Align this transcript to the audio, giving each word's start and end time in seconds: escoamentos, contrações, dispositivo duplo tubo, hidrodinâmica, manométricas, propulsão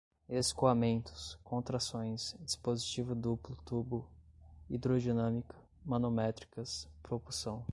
escoamentos, 0.27 1.37
contrações, 1.43 2.33
dispositivo 2.39 3.13
duplo 3.13 3.55
tubo, 3.63 4.09
hidrodinâmica, 4.69 5.55
manométricas, 5.85 6.89
propulsão 7.03 7.63